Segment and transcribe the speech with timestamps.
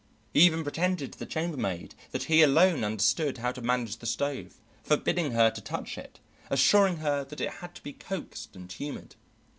[0.33, 4.59] He even pretended to the chambermaid that he alone understood how to manage the stove,
[4.81, 9.13] forbidding her to touch it, assuring her that it had to be coaxed and humoured.